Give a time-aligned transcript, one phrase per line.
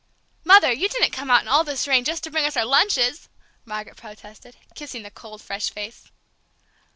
[0.43, 3.29] "Mother, you didn't come out in all this rain just to bring us our lunches!"
[3.65, 6.09] Margaret protested, kissing the cold, fresh face.